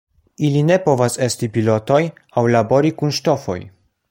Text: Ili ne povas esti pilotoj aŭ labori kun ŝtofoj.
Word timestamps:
Ili 0.45 0.61
ne 0.69 0.77
povas 0.85 1.17
esti 1.27 1.49
pilotoj 1.57 2.01
aŭ 2.41 2.45
labori 2.57 2.93
kun 3.03 3.17
ŝtofoj. 3.19 3.59